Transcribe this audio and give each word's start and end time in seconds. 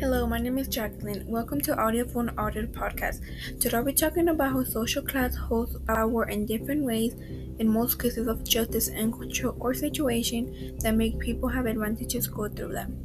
Hello, 0.00 0.28
my 0.28 0.38
name 0.38 0.58
is 0.58 0.68
Jacqueline. 0.68 1.26
Welcome 1.26 1.60
to 1.62 1.74
Audiophone 1.74 2.32
Audio 2.38 2.66
Podcast. 2.66 3.20
Today 3.58 3.76
I'll 3.76 3.84
be 3.84 3.92
talking 3.92 4.28
about 4.28 4.52
how 4.52 4.62
social 4.62 5.02
class 5.02 5.34
holds 5.34 5.76
power 5.88 6.28
in 6.28 6.46
different 6.46 6.84
ways 6.84 7.16
in 7.58 7.68
most 7.68 8.00
cases 8.00 8.28
of 8.28 8.44
justice 8.44 8.86
and 8.86 9.12
control 9.12 9.56
or 9.58 9.74
situation 9.74 10.78
that 10.82 10.94
make 10.94 11.18
people 11.18 11.48
have 11.48 11.66
advantages 11.66 12.28
go 12.28 12.48
through 12.48 12.74
them. 12.74 12.96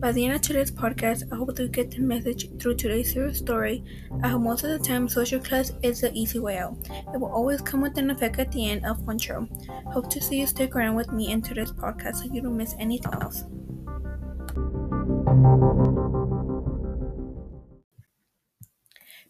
By 0.00 0.12
the 0.12 0.24
end 0.24 0.34
of 0.34 0.40
today's 0.40 0.70
podcast, 0.70 1.30
I 1.30 1.36
hope 1.36 1.54
to 1.56 1.68
get 1.68 1.90
the 1.90 2.00
message 2.00 2.48
through 2.58 2.76
today's 2.76 3.14
story. 3.36 3.84
I 4.22 4.28
hope 4.28 4.40
most 4.40 4.64
of 4.64 4.70
the 4.70 4.78
time 4.78 5.10
social 5.10 5.38
class 5.38 5.70
is 5.82 6.00
the 6.00 6.14
easy 6.14 6.38
way 6.38 6.56
out. 6.56 6.78
It 7.12 7.20
will 7.20 7.30
always 7.30 7.60
come 7.60 7.82
with 7.82 7.98
an 7.98 8.10
effect 8.10 8.38
at 8.38 8.50
the 8.52 8.70
end 8.70 8.86
of 8.86 9.04
control. 9.04 9.48
Hope 9.92 10.08
to 10.08 10.22
see 10.22 10.40
you 10.40 10.46
stick 10.46 10.74
around 10.74 10.94
with 10.94 11.12
me 11.12 11.30
in 11.30 11.42
today's 11.42 11.72
podcast 11.72 12.16
so 12.16 12.24
you 12.32 12.40
don't 12.40 12.56
miss 12.56 12.74
anything 12.78 13.12
else. 13.20 13.44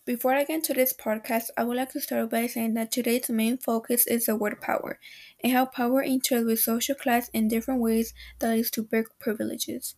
Before 0.05 0.35
I 0.35 0.43
get 0.43 0.57
into 0.57 0.75
this 0.75 0.93
podcast, 0.93 1.51
I 1.57 1.63
would 1.63 1.77
like 1.77 1.93
to 1.93 2.01
start 2.01 2.31
by 2.31 2.49
saying 2.49 2.75
that 2.75 2.91
today's 2.91 3.31
main 3.31 3.57
focus 3.57 4.05
is 4.09 4.27
the 4.27 4.35
word 4.35 4.61
power 4.61 4.99
and 5.45 5.53
how 5.53 5.65
power 5.67 6.05
interacts 6.05 6.45
with 6.45 6.59
social 6.59 6.97
class 6.97 7.29
in 7.29 7.47
different 7.47 7.81
ways 7.81 8.13
that 8.41 8.51
leads 8.51 8.73
to 8.73 8.83
big 8.83 9.07
privileges. 9.21 9.95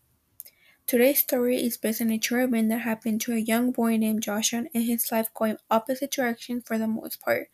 Today's 0.86 1.20
story 1.20 1.56
is 1.56 1.78
based 1.78 2.02
on 2.02 2.10
a 2.10 2.18
true 2.18 2.45
event 2.45 2.68
that 2.68 2.80
happened 2.80 3.22
to 3.22 3.32
a 3.32 3.38
young 3.38 3.72
boy 3.72 3.96
named 3.96 4.22
Joshua 4.22 4.64
and 4.74 4.84
his 4.84 5.10
life 5.10 5.32
going 5.32 5.56
opposite 5.70 6.10
directions 6.10 6.64
for 6.66 6.76
the 6.76 6.86
most 6.86 7.23
part. 7.23 7.48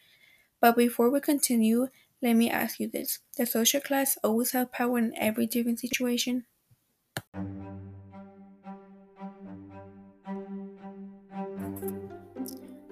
But 0.60 0.76
before 0.76 1.08
we 1.08 1.20
continue, 1.20 1.86
let 2.20 2.34
me 2.34 2.50
ask 2.50 2.80
you 2.80 2.88
this. 2.88 3.20
Does 3.36 3.52
social 3.52 3.80
class 3.80 4.18
always 4.24 4.50
have 4.50 4.72
power 4.72 4.98
in 4.98 5.14
every 5.16 5.46
different 5.46 5.78
situation? 5.78 6.46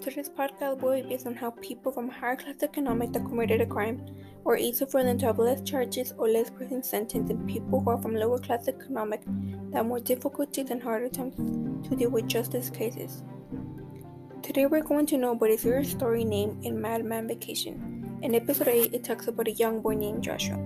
Today's 0.01 0.29
podcast 0.29 0.81
will 0.81 0.95
be 0.95 1.03
based 1.03 1.27
on 1.27 1.35
how 1.35 1.51
people 1.51 1.91
from 1.91 2.09
higher 2.09 2.37
class 2.37 2.63
economic 2.63 3.13
that 3.13 3.25
committed 3.25 3.61
a 3.61 3.67
crime 3.67 4.01
or 4.45 4.57
easier 4.57 4.87
for 4.87 5.03
them 5.03 5.19
to 5.19 5.27
have 5.27 5.41
less 5.41 5.61
charges 5.63 6.15
or 6.17 6.29
less 6.29 6.51
prison 6.51 6.85
sentence 6.85 7.27
than 7.27 7.45
people 7.49 7.81
who 7.81 7.91
are 7.91 8.01
from 8.01 8.15
lower 8.15 8.39
class 8.39 8.69
economic 8.69 9.23
that 9.73 9.85
more 9.85 9.99
difficulties 9.99 10.71
and 10.71 10.81
harder 10.81 11.09
times 11.09 11.35
to 11.89 11.97
deal 11.97 12.11
with 12.11 12.29
justice 12.29 12.71
cases. 12.71 13.25
Today 14.41 14.67
we're 14.67 14.83
going 14.83 15.05
to 15.07 15.19
know 15.19 15.33
about 15.33 15.51
a 15.51 15.59
serious 15.59 15.91
story 15.91 16.25
named 16.25 16.65
In 16.65 16.81
Madman 16.81 17.27
Vacation. 17.27 18.21
In 18.23 18.37
episode 18.37 18.69
8, 18.69 18.95
it 18.95 19.03
talks 19.03 19.27
about 19.27 19.49
a 19.49 19.53
young 19.53 19.81
boy 19.81 19.95
named 19.95 20.23
Joshua, 20.23 20.59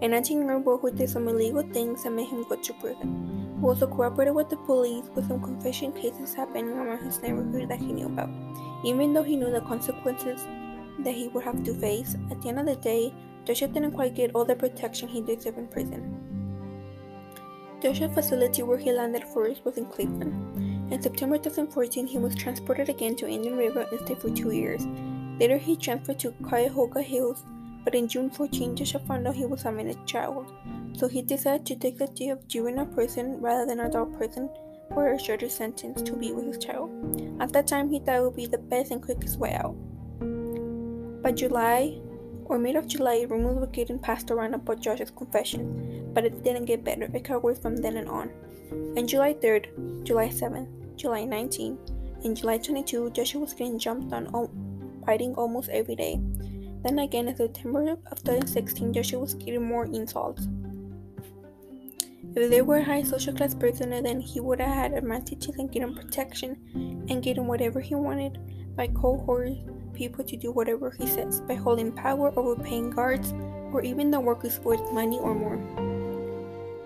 a 0.00 0.08
19 0.08 0.40
year 0.40 0.54
old 0.54 0.64
boy 0.64 0.78
who 0.78 0.90
did 0.92 1.10
some 1.10 1.28
illegal 1.28 1.62
things 1.74 2.04
that 2.04 2.10
made 2.10 2.28
him 2.28 2.42
go 2.48 2.56
to 2.56 2.72
prison. 2.74 3.54
He 3.60 3.66
also 3.66 3.86
cooperated 3.86 4.34
with 4.34 4.48
the 4.48 4.56
police 4.56 5.04
with 5.14 5.28
some 5.28 5.42
confession 5.42 5.92
cases 5.92 6.32
happening 6.32 6.70
around 6.70 7.04
his 7.04 7.20
neighborhood 7.20 7.68
that 7.68 7.80
he 7.80 7.92
knew 7.92 8.06
about. 8.06 8.30
Even 8.84 9.12
though 9.12 9.22
he 9.22 9.36
knew 9.36 9.50
the 9.50 9.60
consequences 9.60 10.46
that 11.00 11.14
he 11.14 11.28
would 11.28 11.44
have 11.44 11.62
to 11.64 11.74
face, 11.74 12.16
at 12.30 12.40
the 12.40 12.48
end 12.48 12.60
of 12.60 12.66
the 12.66 12.76
day, 12.76 13.12
Joshua 13.44 13.68
didn't 13.68 13.92
quite 13.92 14.14
get 14.14 14.34
all 14.34 14.44
the 14.44 14.54
protection 14.54 15.08
he 15.08 15.20
deserved 15.20 15.58
in 15.58 15.66
prison. 15.68 16.28
Joshua's 17.80 18.12
facility 18.12 18.62
where 18.62 18.78
he 18.78 18.92
landed 18.92 19.24
first 19.32 19.64
was 19.64 19.78
in 19.78 19.86
Cleveland. 19.86 20.92
In 20.92 21.00
September 21.00 21.38
2014, 21.38 22.06
he 22.06 22.18
was 22.18 22.34
transported 22.34 22.88
again 22.88 23.14
to 23.16 23.28
Indian 23.28 23.56
River 23.56 23.86
and 23.90 24.00
stayed 24.00 24.20
for 24.20 24.30
two 24.30 24.50
years. 24.50 24.86
Later, 25.38 25.58
he 25.58 25.76
transferred 25.76 26.18
to 26.20 26.32
Cuyahoga 26.48 27.02
Hills, 27.02 27.44
but 27.84 27.94
in 27.94 28.08
June 28.08 28.30
14, 28.30 28.76
Joshua 28.76 29.00
found 29.00 29.26
out 29.26 29.36
he 29.36 29.46
was 29.46 29.64
a 29.64 29.70
a 29.70 29.94
child, 30.06 30.52
so 30.92 31.06
he 31.08 31.22
decided 31.22 31.64
to 31.66 31.76
take 31.76 31.98
the 31.98 32.08
day 32.08 32.28
of 32.28 32.46
juvenile 32.48 32.86
prison 32.86 33.40
rather 33.40 33.64
than 33.64 33.80
adult 33.80 34.16
prison 34.16 34.50
for 34.92 35.12
a 35.12 35.18
shorter 35.18 35.48
sentence 35.48 36.02
to 36.02 36.16
be 36.16 36.32
with 36.32 36.46
his 36.46 36.58
child. 36.58 36.90
At 37.40 37.52
that 37.52 37.66
time, 37.66 37.90
he 37.90 37.98
thought 37.98 38.16
it 38.16 38.22
would 38.22 38.36
be 38.36 38.46
the 38.46 38.58
best 38.58 38.90
and 38.90 39.02
quickest 39.02 39.38
way 39.38 39.54
out. 39.54 39.76
By 41.22 41.32
July 41.32 42.00
or 42.46 42.58
mid 42.58 42.76
of 42.76 42.86
July, 42.86 43.26
rumors 43.28 43.58
were 43.58 43.66
getting 43.66 43.98
passed 43.98 44.30
around 44.30 44.54
about 44.54 44.80
Josh's 44.80 45.10
confession, 45.10 46.10
but 46.14 46.24
it 46.24 46.42
didn't 46.42 46.64
get 46.64 46.84
better. 46.84 47.04
It 47.12 47.22
got 47.22 47.42
worse 47.42 47.58
from 47.58 47.76
then 47.76 48.08
on. 48.08 48.30
On 48.96 49.06
July 49.06 49.34
3rd, 49.34 50.04
July 50.04 50.28
7th, 50.28 50.68
July 50.96 51.22
19th, 51.22 52.24
and 52.24 52.36
July 52.36 52.58
22, 52.58 53.10
Joshua 53.10 53.40
was 53.42 53.54
getting 53.54 53.78
jumped 53.78 54.12
on, 54.12 54.50
fighting 55.04 55.34
almost 55.34 55.68
every 55.68 55.94
day. 55.94 56.20
Then 56.82 56.98
again, 57.00 57.28
in 57.28 57.36
September 57.36 57.96
of 58.10 58.22
2016, 58.24 58.92
Joshua 58.92 59.20
was 59.20 59.34
getting 59.34 59.64
more 59.64 59.84
insults. 59.84 60.48
If 62.34 62.50
they 62.50 62.62
were 62.62 62.78
a 62.78 62.84
high 62.84 63.02
social 63.02 63.34
class 63.34 63.54
person, 63.54 63.90
then 63.90 64.20
he 64.20 64.40
would 64.40 64.60
have 64.60 64.74
had 64.74 64.92
advantages 64.92 65.56
in 65.56 65.68
getting 65.68 65.94
protection 65.94 67.06
and 67.08 67.22
getting 67.22 67.46
whatever 67.46 67.80
he 67.80 67.94
wanted 67.94 68.38
by 68.76 68.88
cohorting 68.88 69.94
people 69.94 70.24
to 70.24 70.36
do 70.36 70.52
whatever 70.52 70.90
he 70.90 71.06
says, 71.06 71.40
by 71.40 71.54
holding 71.54 71.90
power 71.90 72.32
over 72.38 72.54
paying 72.54 72.90
guards 72.90 73.32
or 73.72 73.82
even 73.82 74.10
the 74.10 74.20
workers 74.20 74.60
worth 74.60 74.92
money 74.92 75.18
or 75.18 75.34
more. 75.34 75.56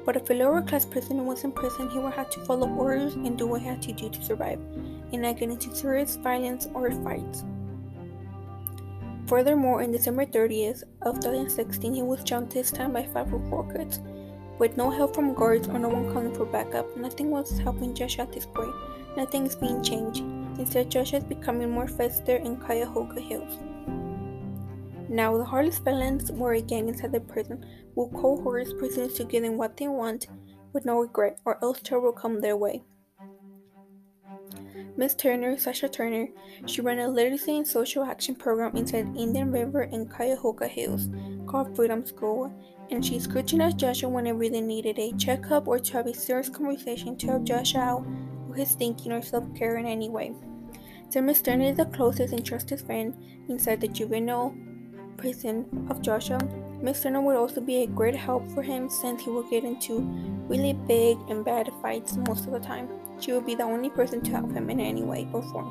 But 0.04 0.16
if 0.16 0.30
a 0.30 0.34
lower 0.34 0.62
class 0.62 0.84
person 0.84 1.26
was 1.26 1.44
in 1.44 1.52
prison, 1.52 1.90
he 1.90 1.98
would 1.98 2.14
have 2.14 2.30
to 2.30 2.44
follow 2.44 2.68
orders 2.68 3.14
and 3.14 3.38
do 3.38 3.46
what 3.46 3.60
he 3.60 3.68
had 3.68 3.82
to 3.82 3.92
do 3.92 4.08
to 4.10 4.24
survive, 4.24 4.58
and 5.12 5.22
not 5.22 5.38
get 5.38 5.50
into 5.50 5.74
serious 5.74 6.16
violence 6.16 6.66
or 6.74 6.90
fights. 6.90 7.44
Furthermore, 9.26 9.82
on 9.82 9.92
December 9.92 10.26
30th 10.26 10.82
of 11.02 11.20
2016, 11.20 11.94
he 11.94 12.02
was 12.02 12.24
jumped 12.24 12.52
this 12.52 12.70
time 12.72 12.92
by 12.92 13.06
five 13.06 13.32
reporters 13.32 14.00
with 14.62 14.76
no 14.76 14.88
help 14.90 15.12
from 15.12 15.34
guards 15.34 15.66
or 15.66 15.76
no 15.76 15.88
one 15.88 16.12
calling 16.12 16.32
for 16.32 16.46
backup, 16.46 16.96
nothing 16.96 17.32
was 17.32 17.58
helping 17.58 17.92
Josh 17.92 18.20
at 18.20 18.32
this 18.32 18.46
point. 18.46 18.72
Nothing 19.16 19.44
is 19.44 19.56
being 19.56 19.82
changed. 19.82 20.20
Instead, 20.56 20.88
Josh 20.88 21.14
is 21.14 21.24
becoming 21.24 21.68
more 21.68 21.88
fester 21.88 22.36
in 22.36 22.56
Cuyahoga 22.58 23.20
Hills. 23.20 23.58
Now, 25.08 25.36
the 25.36 25.44
hardest 25.44 25.82
felons 25.82 26.30
were 26.30 26.52
again 26.52 26.86
inside 26.86 27.10
the 27.10 27.18
prison, 27.18 27.66
with 27.96 28.12
cohorts 28.12 28.72
prisoners 28.78 29.14
to 29.14 29.24
get 29.24 29.42
in 29.42 29.58
what 29.58 29.76
they 29.76 29.88
want 29.88 30.28
with 30.72 30.84
no 30.84 31.00
regret, 31.00 31.40
or 31.44 31.58
else 31.60 31.82
trouble 31.82 32.04
will 32.04 32.12
come 32.12 32.40
their 32.40 32.56
way. 32.56 32.84
Miss 34.96 35.16
Turner, 35.16 35.58
Sasha 35.58 35.88
Turner, 35.88 36.28
she 36.66 36.82
ran 36.82 37.00
a 37.00 37.08
literacy 37.08 37.56
and 37.56 37.66
social 37.66 38.04
action 38.04 38.36
program 38.36 38.76
inside 38.76 39.16
Indian 39.16 39.50
River 39.50 39.82
in 39.82 40.06
Cuyahoga 40.06 40.68
Hills 40.68 41.08
called 41.46 41.74
Freedom 41.74 42.04
School, 42.04 42.52
and 42.90 43.04
she 43.04 43.18
scrutinized 43.18 43.78
Joshua 43.78 44.08
whenever 44.08 44.48
they 44.48 44.60
needed 44.60 44.98
a 44.98 45.12
checkup 45.12 45.66
or 45.66 45.78
to 45.78 45.92
have 45.94 46.06
a 46.06 46.14
serious 46.14 46.48
conversation 46.48 47.16
to 47.16 47.26
help 47.28 47.44
Joshua 47.44 47.80
out 47.80 48.06
with 48.48 48.58
his 48.58 48.74
thinking 48.74 49.12
or 49.12 49.22
self 49.22 49.44
care 49.54 49.76
in 49.78 49.86
any 49.86 50.08
way. 50.08 50.32
So 51.08 51.20
Miss 51.20 51.42
Turner 51.42 51.70
is 51.70 51.76
the 51.76 51.86
closest 51.86 52.32
and 52.32 52.44
trusted 52.44 52.80
friend 52.80 53.14
inside 53.48 53.80
the 53.80 53.88
juvenile 53.88 54.54
prison 55.16 55.86
of 55.90 56.02
Joshua. 56.02 56.40
Miss 56.80 57.02
Turner 57.02 57.20
would 57.20 57.36
also 57.36 57.60
be 57.60 57.82
a 57.82 57.86
great 57.86 58.14
help 58.14 58.50
for 58.52 58.62
him 58.62 58.88
since 58.88 59.22
he 59.22 59.30
would 59.30 59.48
get 59.50 59.64
into 59.64 60.00
really 60.48 60.72
big 60.72 61.16
and 61.28 61.44
bad 61.44 61.70
fights 61.80 62.16
most 62.28 62.46
of 62.46 62.52
the 62.52 62.60
time. 62.60 62.88
She 63.20 63.32
would 63.32 63.46
be 63.46 63.54
the 63.54 63.62
only 63.62 63.90
person 63.90 64.20
to 64.22 64.30
help 64.32 64.52
him 64.52 64.68
in 64.68 64.80
any 64.80 65.02
way 65.02 65.28
or 65.32 65.42
form. 65.42 65.70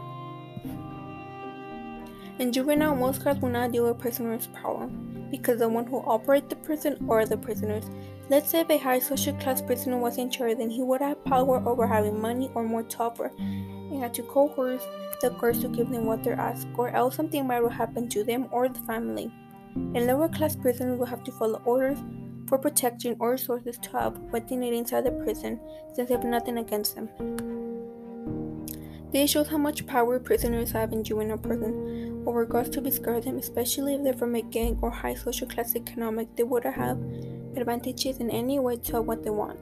In 2.40 2.52
juvenile, 2.52 2.96
most 2.96 3.24
guards 3.24 3.42
will 3.42 3.50
not 3.50 3.72
deal 3.72 3.86
with 3.86 4.00
prisoners' 4.00 4.48
problem 4.48 5.11
because 5.32 5.60
the 5.60 5.68
one 5.68 5.88
who 5.88 6.04
operates 6.06 6.50
the 6.50 6.56
prison 6.58 7.04
or 7.08 7.26
the 7.26 7.38
prisoners. 7.38 7.86
Let's 8.30 8.50
say 8.50 8.60
if 8.60 8.70
a 8.70 8.78
high 8.78 9.00
social 9.00 9.34
class 9.38 9.62
prisoner 9.62 9.98
was 9.98 10.18
in 10.18 10.30
charge, 10.30 10.58
then 10.58 10.70
he 10.70 10.84
would 10.84 11.02
have 11.02 11.24
power 11.26 11.66
over 11.68 11.88
having 11.88 12.22
money 12.22 12.52
or 12.54 12.64
more 12.64 12.84
tougher 12.84 13.32
and 13.40 14.00
had 14.00 14.14
to 14.16 14.24
coerce 14.24 14.84
the 15.22 15.30
guards 15.32 15.60
to 15.60 15.70
give 15.70 15.90
them 15.90 16.06
what 16.06 16.24
they're 16.24 16.40
asked, 16.40 16.68
or 16.76 16.90
else 16.90 17.16
something 17.16 17.48
bad 17.48 17.62
will 17.62 17.70
happen 17.70 18.10
to 18.10 18.24
them 18.24 18.48
or 18.52 18.68
the 18.70 18.80
family. 18.82 19.32
And 19.76 20.08
lower 20.08 20.28
class 20.28 20.56
prisoners 20.56 21.00
will 21.00 21.06
have 21.06 21.24
to 21.24 21.32
follow 21.32 21.62
orders 21.66 22.00
for 22.48 22.58
protection 22.58 23.16
or 23.20 23.32
resources 23.32 23.78
to 23.78 23.90
help 23.92 24.18
what 24.32 24.48
they 24.48 24.56
need 24.56 24.74
inside 24.74 25.06
the 25.06 25.12
prison 25.12 25.60
since 25.94 26.10
they 26.10 26.16
have 26.16 26.24
nothing 26.24 26.58
against 26.58 26.96
them. 26.96 27.10
This 29.12 29.32
shows 29.32 29.50
how 29.50 29.58
much 29.58 29.86
power 29.86 30.20
prisoners 30.20 30.72
have 30.72 30.94
in 30.94 31.04
juvenile 31.04 31.38
prison 31.38 32.24
with 32.24 32.36
regards 32.36 32.70
to 32.70 32.82
discard 32.82 33.24
them, 33.24 33.38
especially 33.38 33.96
if 33.96 34.04
they're 34.04 34.14
from 34.14 34.36
a 34.36 34.42
gang 34.42 34.80
or 34.82 34.90
high 34.90 35.16
social 35.16 35.48
class 35.48 35.76
economic, 35.76 36.34
they 36.38 36.44
would 36.44 36.64
have 36.64 36.98
advantages 37.58 38.18
in 38.18 38.30
any 38.30 38.58
way 38.60 38.78
to 38.78 39.02
what 39.02 39.24
they 39.24 39.30
want. 39.30 39.60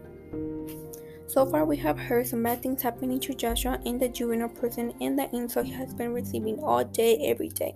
So 1.25 1.45
far, 1.45 1.65
we 1.65 1.77
have 1.77 1.97
heard 1.97 2.27
some 2.27 2.43
bad 2.43 2.61
things 2.61 2.81
happening 2.81 3.19
to 3.21 3.33
Joshua 3.33 3.79
in 3.85 3.97
the 3.97 4.09
juvenile 4.09 4.49
prison 4.49 4.93
and 5.01 5.17
the 5.17 5.33
insult 5.35 5.65
he 5.65 5.71
has 5.73 5.93
been 5.93 6.13
receiving 6.13 6.59
all 6.59 6.83
day, 6.83 7.17
every 7.25 7.49
day. 7.49 7.73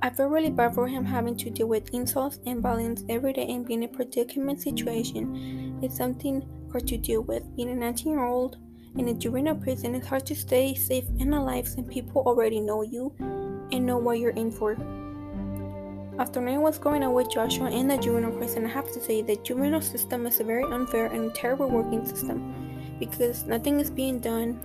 I 0.00 0.10
feel 0.10 0.26
really 0.26 0.50
bad 0.50 0.74
for 0.74 0.86
him 0.86 1.04
having 1.04 1.36
to 1.38 1.50
deal 1.50 1.66
with 1.66 1.92
insults 1.92 2.38
and 2.46 2.62
violence 2.62 3.04
every 3.08 3.32
day 3.32 3.46
and 3.48 3.66
being 3.66 3.82
in 3.82 3.88
a 3.90 3.92
predicament 3.92 4.62
situation 4.62 5.80
is 5.82 5.96
something 5.96 6.46
hard 6.70 6.86
to 6.88 6.96
deal 6.96 7.22
with. 7.22 7.44
Being 7.56 7.70
a 7.70 7.74
19 7.74 8.12
year 8.12 8.24
old 8.24 8.58
in 8.96 9.08
a 9.08 9.14
juvenile 9.14 9.54
prison, 9.54 9.94
it's 9.94 10.06
hard 10.06 10.26
to 10.26 10.34
stay 10.34 10.74
safe 10.74 11.04
and 11.20 11.34
alive 11.34 11.68
since 11.68 11.92
people 11.92 12.22
already 12.26 12.60
know 12.60 12.82
you 12.82 13.12
and 13.20 13.84
know 13.84 13.98
what 13.98 14.18
you're 14.18 14.30
in 14.30 14.50
for. 14.50 14.72
After 16.18 16.40
knowing 16.40 16.62
what's 16.62 16.78
going 16.78 17.04
on 17.04 17.12
with 17.12 17.30
Joshua 17.30 17.70
in 17.70 17.86
the 17.86 17.96
juvenile 17.96 18.32
prison, 18.32 18.64
I 18.64 18.68
have 18.70 18.92
to 18.92 19.00
say 19.00 19.22
the 19.22 19.36
juvenile 19.36 19.80
system 19.80 20.26
is 20.26 20.40
a 20.40 20.44
very 20.44 20.64
unfair 20.64 21.06
and 21.06 21.32
terrible 21.34 21.70
working 21.70 22.04
system 22.04 22.96
because 22.98 23.44
nothing 23.44 23.78
is 23.78 23.90
being 23.90 24.18
done 24.18 24.60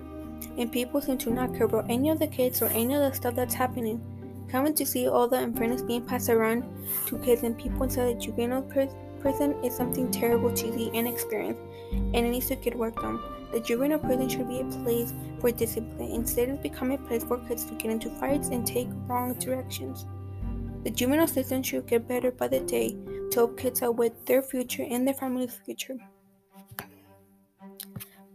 and 0.57 0.71
people 0.71 0.99
seem 0.99 1.17
to 1.19 1.29
not 1.29 1.53
care 1.53 1.65
about 1.65 1.89
any 1.89 2.09
of 2.09 2.19
the 2.19 2.27
kids 2.27 2.61
or 2.61 2.67
any 2.67 2.95
of 2.95 3.01
the 3.01 3.13
stuff 3.13 3.35
that's 3.35 3.53
happening. 3.53 4.01
Coming 4.49 4.73
to 4.75 4.85
see 4.85 5.07
all 5.07 5.27
the 5.27 5.37
unfairness 5.37 5.83
being 5.83 6.05
passed 6.05 6.29
around 6.29 6.63
to 7.07 7.19
kids 7.19 7.43
and 7.43 7.57
people 7.57 7.83
inside 7.83 8.15
the 8.15 8.19
juvenile 8.19 8.63
prison 8.63 8.97
is 9.25 9.75
something 9.75 10.11
terrible 10.11 10.53
to 10.53 10.91
and 10.93 11.07
experience, 11.07 11.59
and 11.91 12.15
it 12.15 12.29
needs 12.29 12.47
to 12.47 12.55
get 12.55 12.75
worked 12.75 12.99
on. 12.99 13.21
The 13.51 13.59
juvenile 13.59 13.99
prison 13.99 14.27
should 14.29 14.47
be 14.47 14.61
a 14.61 14.65
place 14.83 15.13
for 15.39 15.51
discipline 15.51 16.11
instead 16.11 16.49
of 16.49 16.63
becoming 16.63 16.97
a 16.97 17.07
place 17.07 17.23
for 17.23 17.37
kids 17.47 17.65
to 17.65 17.75
get 17.75 17.91
into 17.91 18.09
fights 18.09 18.47
and 18.47 18.65
take 18.65 18.87
wrong 19.07 19.33
directions. 19.35 20.05
The 20.83 20.89
juvenile 20.89 21.27
system 21.27 21.63
should 21.63 21.87
get 21.87 22.07
better 22.07 22.31
by 22.31 22.47
the 22.47 22.59
day 22.61 22.97
to 23.31 23.35
help 23.35 23.57
kids 23.57 23.81
out 23.81 23.95
with 23.95 24.25
their 24.25 24.41
future 24.41 24.85
and 24.89 25.07
their 25.07 25.13
family's 25.13 25.53
future. 25.65 25.97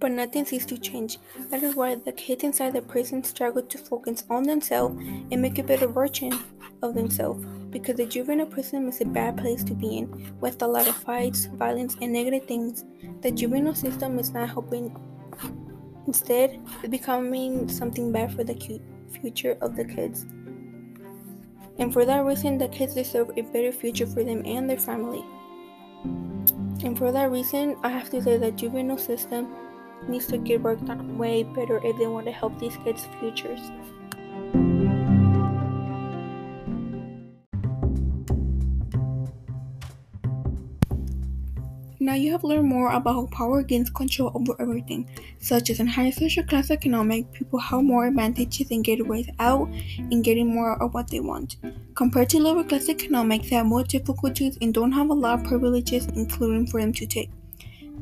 But 0.01 0.13
nothing 0.13 0.45
seems 0.45 0.65
to 0.67 0.79
change. 0.79 1.19
That 1.51 1.65
is 1.65 1.75
why 1.75 1.97
the 1.97 2.13
kids 2.13 2.45
inside 2.45 2.75
the 2.75 2.83
prison 2.83 3.25
struggle 3.25 3.63
to 3.63 3.79
focus 3.79 4.25
on 4.31 4.45
themselves 4.45 4.97
and 5.33 5.43
make 5.43 5.59
a 5.59 5.65
better 5.65 5.89
version 5.89 6.33
of 6.83 6.95
themselves. 6.95 7.45
Because 7.71 7.97
the 7.97 8.07
juvenile 8.07 8.47
prison 8.47 8.89
is 8.89 9.01
a 9.01 9.05
bad 9.05 9.37
place 9.37 9.63
to 9.65 9.75
be 9.75 9.99
in, 9.99 10.33
with 10.41 10.63
a 10.63 10.67
lot 10.67 10.89
of 10.89 10.97
fights, 10.97 11.47
violence, 11.47 11.97
and 12.01 12.13
negative 12.13 12.47
things. 12.47 12.85
The 13.21 13.31
juvenile 13.31 13.75
system 13.75 14.19
is 14.19 14.31
not 14.31 14.49
helping. 14.49 14.97
Instead, 16.07 16.59
it's 16.83 16.89
becoming 16.89 17.69
something 17.69 18.11
bad 18.11 18.33
for 18.33 18.43
the 18.43 18.81
future 19.21 19.59
of 19.61 19.77
the 19.77 19.85
kids. 19.85 20.25
And 21.79 21.93
for 21.93 22.05
that 22.05 22.25
reason, 22.25 22.59
the 22.59 22.69
kids 22.69 22.95
deserve 22.95 23.31
a 23.37 23.43
better 23.43 23.71
future 23.71 24.07
for 24.07 24.25
them 24.25 24.43
and 24.45 24.69
their 24.69 24.79
family. 24.79 25.25
And 26.85 26.97
for 26.97 27.13
that 27.13 27.31
reason, 27.31 27.77
I 27.83 27.91
have 27.91 28.09
to 28.11 28.23
say 28.23 28.37
that 28.39 28.57
juvenile 28.57 28.99
system 28.99 29.55
needs 30.09 30.27
to 30.29 30.39
get 30.39 30.63
worked 30.63 30.89
on 30.89 31.19
way 31.19 31.43
better 31.43 31.81
if 31.85 31.97
they 31.99 32.07
want 32.07 32.27
to 32.27 32.33
help 32.33 32.59
these 32.59 32.77
kids' 32.85 33.07
futures. 33.21 33.61
Now 42.09 42.15
you 42.15 42.33
have 42.33 42.43
learned 42.43 42.67
more 42.67 42.91
about 42.91 43.17
how 43.17 43.27
power 43.27 43.63
gains 43.63 43.91
control 43.91 44.33
over 44.35 44.57
everything, 44.59 45.11
such 45.41 45.69
as 45.69 45.79
in 45.79 45.87
high 45.87 46.09
social 46.09 46.43
class 46.43 46.71
economic, 46.71 47.31
people 47.35 47.59
have 47.59 47.83
more 47.83 48.07
advantages 48.07 48.71
in 48.71 48.81
getting 48.81 49.07
ways 49.07 49.29
out 49.39 49.69
and 49.99 50.25
getting 50.25 50.55
more 50.55 50.83
of 50.83 50.95
what 50.95 51.11
they 51.11 51.21
want. 51.21 51.57
Compared 51.95 52.31
to 52.31 52.39
lower 52.39 52.65
class 52.65 52.89
economic, 52.89 53.43
they 53.43 53.57
have 53.57 53.67
more 53.67 53.85
difficulties 53.85 54.57
and 54.63 54.73
don't 54.73 54.93
have 54.93 55.11
a 55.11 55.13
lot 55.13 55.41
of 55.41 55.45
privileges, 55.45 56.07
including 56.15 56.67
for 56.67 56.81
them 56.81 56.95
to 56.95 57.05
take. 57.05 57.29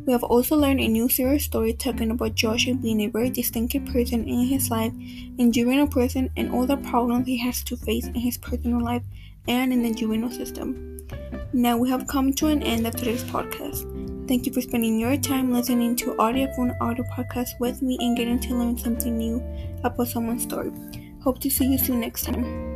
We 0.06 0.12
have 0.12 0.23
also 0.23 0.55
learned 0.55 0.79
a 0.79 0.87
new 0.87 1.08
serious 1.08 1.43
story 1.43 1.73
talking 1.73 2.12
about 2.12 2.37
Joshua 2.37 2.75
being 2.75 3.00
a 3.00 3.08
very 3.08 3.31
distinctive 3.31 3.87
person 3.87 4.29
in 4.29 4.47
his 4.47 4.70
life 4.70 4.93
in 5.37 5.50
juvenile 5.50 5.88
prison 5.88 6.31
and 6.37 6.53
all 6.53 6.64
the 6.64 6.76
problems 6.76 7.26
he 7.26 7.38
has 7.38 7.64
to 7.64 7.76
face 7.76 8.06
in 8.06 8.14
his 8.14 8.38
personal 8.38 8.81
life 8.81 9.03
and 9.49 9.73
in 9.73 9.82
the 9.82 9.93
juvenile 9.93 10.31
system. 10.31 10.97
Now 11.53 11.76
we 11.76 11.88
have 11.91 12.06
come 12.06 12.32
to 12.35 12.47
an 12.49 12.62
end 12.62 12.87
of 12.87 12.94
today's 12.94 13.25
podcast. 13.25 13.95
Thank 14.26 14.44
you 14.44 14.52
for 14.52 14.61
spending 14.61 14.99
your 14.99 15.17
time 15.17 15.52
listening 15.52 15.94
to 15.96 16.14
Audiophone 16.14 16.76
Audio 16.81 17.05
Podcast 17.05 17.61
with 17.61 17.81
me 17.81 17.96
and 18.00 18.17
getting 18.17 18.40
to 18.40 18.55
learn 18.56 18.76
something 18.76 19.17
new 19.17 19.40
about 19.84 20.08
someone's 20.08 20.43
story. 20.43 20.73
Hope 21.23 21.38
to 21.40 21.49
see 21.49 21.67
you 21.67 21.78
soon 21.78 22.00
next 22.00 22.23
time. 22.25 22.75